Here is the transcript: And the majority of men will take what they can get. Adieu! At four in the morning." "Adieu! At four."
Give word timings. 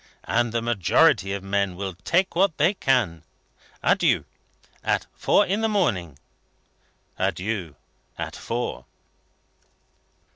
And 0.23 0.51
the 0.51 0.63
majority 0.63 1.31
of 1.31 1.43
men 1.43 1.75
will 1.75 1.93
take 1.93 2.35
what 2.35 2.57
they 2.57 2.73
can 2.73 3.21
get. 3.83 3.91
Adieu! 3.91 4.25
At 4.83 5.05
four 5.13 5.45
in 5.45 5.61
the 5.61 5.69
morning." 5.69 6.17
"Adieu! 7.19 7.75
At 8.17 8.35
four." 8.35 8.85